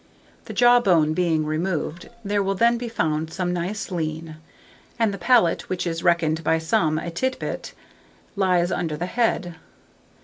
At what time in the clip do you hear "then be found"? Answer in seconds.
2.55-3.31